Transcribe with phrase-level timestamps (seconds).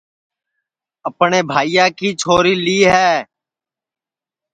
[1.07, 3.11] اپٹؔے بھائیا کی چھوری لی ہے